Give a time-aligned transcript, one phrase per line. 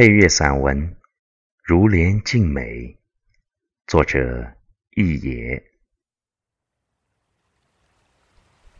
[0.00, 0.78] 配乐散文
[1.62, 2.62] 《如莲静美》，
[3.86, 4.50] 作者
[4.96, 5.62] 易野。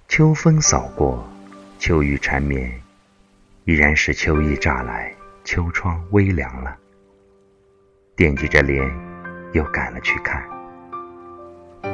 [0.09, 1.31] 秋风扫过，
[1.79, 2.73] 秋雨缠绵，
[3.67, 5.15] 依然是秋意乍来，
[5.45, 6.75] 秋窗微凉了。
[8.17, 8.91] 惦记着莲，
[9.53, 10.43] 又赶了去看，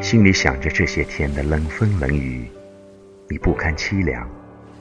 [0.00, 2.48] 心里想着这些天的冷风冷雨，
[3.29, 4.30] 你不堪凄凉，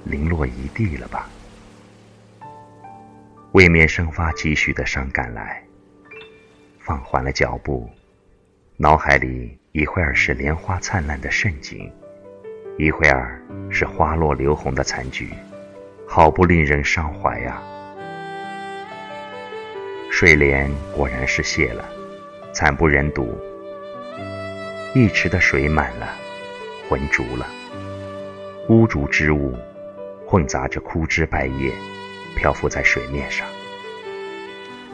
[0.03, 1.27] 零落一地了吧？
[3.55, 5.63] 未免生发几许的伤感来，
[6.77, 7.89] 放缓了脚步，
[8.75, 11.89] 脑海里一会儿是莲花灿烂的盛景，
[12.77, 15.29] 一会儿是花落流红的残局，
[16.05, 17.63] 好不令人伤怀呀！
[20.11, 21.85] 睡莲果然是谢了，
[22.53, 23.39] 惨不忍睹，
[24.93, 26.09] 一池的水满了，
[26.89, 27.47] 浑浊了，
[28.67, 29.57] 污浊之物
[30.27, 31.71] 混杂着枯枝败叶。
[32.37, 33.47] 漂浮在水面上，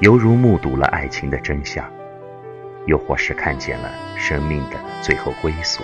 [0.01, 1.87] 犹如目睹了爱情的真相，
[2.87, 5.83] 又或是看见了生命的最后归宿。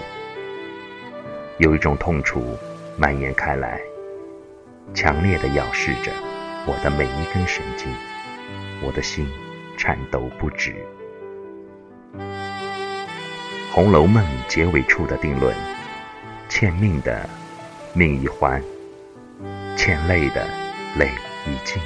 [1.60, 2.58] 有一种痛楚
[2.98, 3.80] 蔓延开来，
[4.92, 6.12] 强烈的咬噬着
[6.66, 7.94] 我的每一根神经，
[8.82, 9.30] 我的心
[9.78, 10.74] 颤抖不止。
[13.72, 15.56] 《红楼梦》结尾处的定论：
[16.50, 17.30] 欠命的
[17.94, 18.60] 命已还，
[19.76, 20.44] 欠泪的
[20.98, 21.08] 泪。
[21.46, 21.82] 已尽，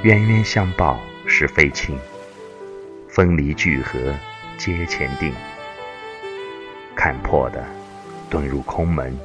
[0.00, 1.96] 冤冤相报是非轻，
[3.08, 3.98] 分离聚合
[4.58, 5.32] 皆前定。
[6.96, 7.64] 看破的
[8.28, 9.16] 遁入空门，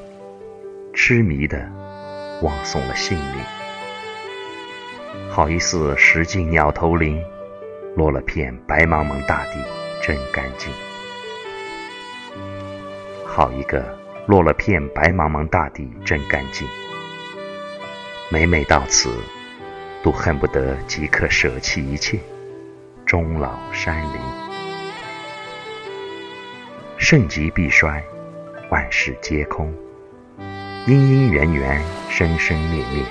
[0.94, 1.68] 痴迷的
[2.42, 3.42] 枉送了性命。
[5.28, 7.20] 好一似石径鸟头林，
[7.96, 9.64] 落了片白茫茫大地
[10.00, 10.72] 真干净。
[13.26, 16.68] 好一个落了片白茫茫大地真干净。
[18.30, 19.10] 每每到此，
[20.02, 22.18] 都恨不得即刻舍弃一切，
[23.04, 24.20] 终老山林。
[26.96, 28.02] 盛极必衰，
[28.70, 29.72] 万事皆空，
[30.86, 33.02] 因因缘缘，生生灭灭。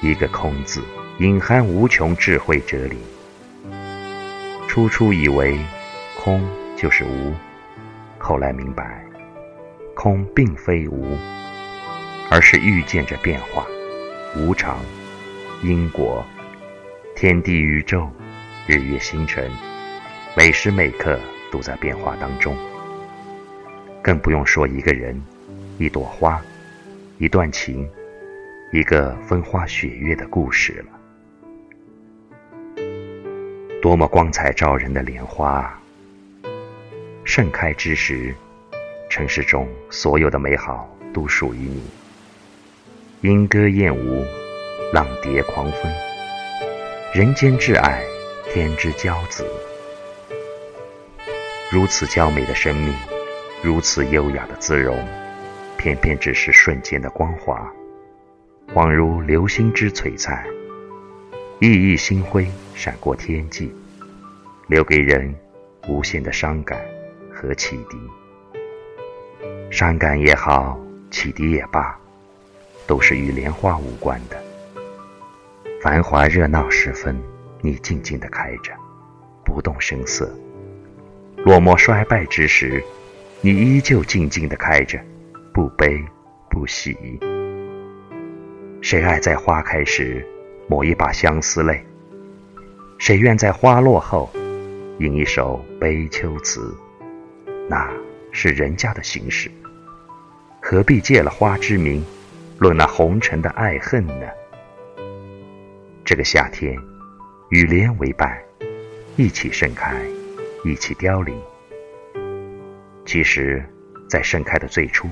[0.00, 0.82] 一个空字，
[1.18, 2.98] 隐含无穷智慧哲理。
[4.66, 5.58] 初初以为
[6.18, 6.44] 空
[6.76, 7.32] 就是无，
[8.18, 9.04] 后来明白，
[9.94, 11.16] 空并非无，
[12.30, 13.66] 而是遇见着变化。
[14.34, 14.78] 无常、
[15.62, 16.26] 因果、
[17.14, 18.10] 天地宇宙、
[18.66, 19.48] 日月星辰，
[20.36, 21.20] 每时每刻
[21.52, 22.56] 都在变化当中。
[24.02, 25.22] 更不用说一个人、
[25.78, 26.42] 一朵花、
[27.18, 27.88] 一段情、
[28.72, 32.82] 一个风花雪月的故事了。
[33.80, 35.80] 多么光彩照人的莲花，
[37.22, 38.34] 盛开之时，
[39.08, 41.84] 城市中所有的美好都属于你。
[43.20, 44.24] 莺歌燕舞，
[44.92, 45.90] 浪蝶狂风，
[47.14, 48.04] 人间挚爱，
[48.52, 49.42] 天之骄子。
[51.70, 52.94] 如此娇美的生命，
[53.62, 55.02] 如此优雅的姿容，
[55.78, 57.72] 偏偏只是瞬间的光华，
[58.74, 60.44] 恍如流星之璀璨，
[61.60, 63.74] 熠熠星辉闪过天际，
[64.66, 65.34] 留给人
[65.88, 66.78] 无限的伤感
[67.32, 67.96] 和启迪。
[69.70, 70.78] 伤感也好，
[71.10, 71.98] 启迪也罢。
[72.84, 74.36] 都是与莲花无关的。
[75.82, 77.20] 繁华热闹时分，
[77.60, 78.72] 你静静的开着，
[79.44, 80.28] 不动声色；
[81.38, 82.80] 落寞衰败之时，
[83.40, 84.96] 你依旧静静的开着，
[85.52, 86.00] 不悲
[86.48, 86.96] 不喜。
[88.80, 90.24] 谁爱在花开时
[90.68, 91.84] 抹一把相思泪？
[92.98, 94.30] 谁愿在花落后
[95.00, 96.72] 吟一首悲秋词？
[97.68, 97.92] 那
[98.30, 99.50] 是人家的形式，
[100.60, 102.04] 何必借了花之名？
[102.58, 104.28] 论那红尘的爱恨呢？
[106.04, 106.76] 这个夏天，
[107.50, 108.36] 与莲为伴，
[109.16, 109.94] 一起盛开，
[110.64, 111.40] 一起凋零。
[113.06, 113.64] 其实，
[114.08, 115.08] 在盛开的最初，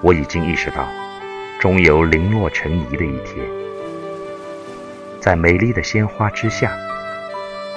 [0.00, 0.88] 我已经意识到，
[1.58, 3.44] 终有零落成泥的一天。
[5.20, 6.72] 在美丽的鲜花之下，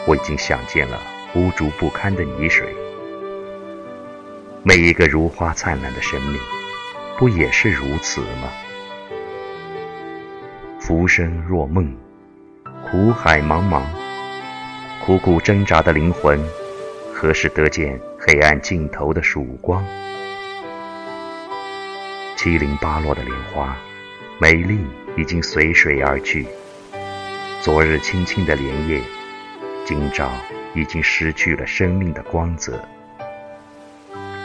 [0.05, 1.01] 我已经想见了
[1.33, 2.67] 污浊不堪的泥水。
[4.63, 6.39] 每一个如花灿烂的生命。
[7.17, 8.47] 不也是如此吗？
[10.87, 11.93] 浮生若梦，
[12.89, 13.81] 苦海茫茫，
[15.03, 16.41] 苦苦挣扎的灵魂，
[17.13, 19.85] 何时得见黑暗尽头的曙光？
[22.37, 23.75] 七零八落的莲花，
[24.39, 24.79] 美丽
[25.17, 26.47] 已经随水而去。
[27.61, 29.01] 昨日青青的莲叶，
[29.83, 30.31] 今朝
[30.73, 32.81] 已经失去了生命的光泽。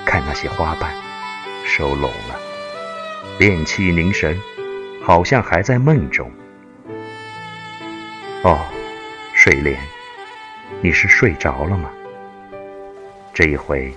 [0.05, 0.93] 看那些花瓣，
[1.65, 2.37] 收拢了。
[3.39, 4.37] 炼气凝神，
[5.03, 6.31] 好像还在梦中。
[8.45, 8.59] 哦，
[9.35, 9.77] 睡莲，
[10.81, 11.91] 你是睡着了吗？
[13.35, 13.93] 这一回，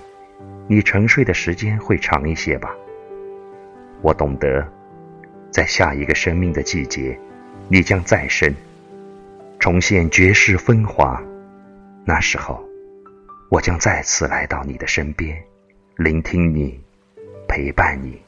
[0.66, 2.74] 你沉睡的时间会长一些吧。
[4.02, 4.66] 我懂得，
[5.50, 7.18] 在下一个生命的季节，
[7.68, 8.52] 你将再生，
[9.58, 11.22] 重现绝世风华。
[12.04, 12.64] 那时候，
[13.48, 15.40] 我将再次来到你的身边，
[15.96, 16.80] 聆听你，
[17.48, 18.20] 陪伴你，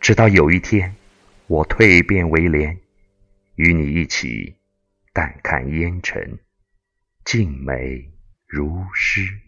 [0.00, 0.94] 直到有一天，
[1.48, 2.78] 我蜕变为莲，
[3.56, 4.54] 与你一起。
[5.14, 6.38] 淡看烟尘，
[7.24, 8.12] 静美
[8.46, 9.47] 如诗。